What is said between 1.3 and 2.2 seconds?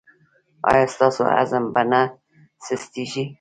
عزم به نه